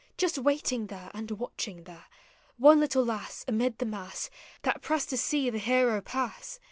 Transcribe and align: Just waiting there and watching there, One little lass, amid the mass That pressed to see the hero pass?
Just 0.17 0.39
waiting 0.39 0.87
there 0.87 1.11
and 1.13 1.29
watching 1.29 1.83
there, 1.83 2.05
One 2.57 2.79
little 2.79 3.05
lass, 3.05 3.45
amid 3.47 3.77
the 3.77 3.85
mass 3.85 4.31
That 4.63 4.81
pressed 4.81 5.09
to 5.11 5.17
see 5.17 5.47
the 5.51 5.59
hero 5.59 6.01
pass? 6.01 6.59